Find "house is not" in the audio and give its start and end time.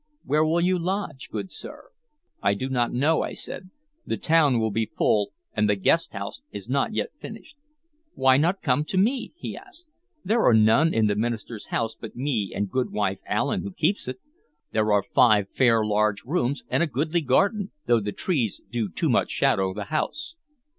6.13-6.95